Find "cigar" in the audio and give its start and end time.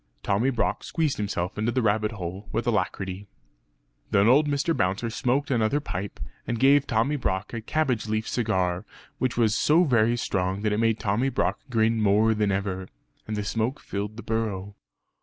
8.27-8.83